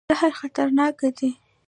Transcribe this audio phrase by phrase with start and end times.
[0.09, 1.29] زهر خطرناک دی.